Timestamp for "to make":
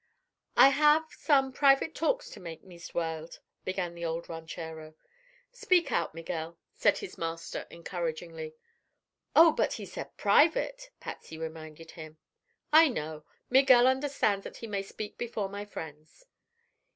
2.31-2.63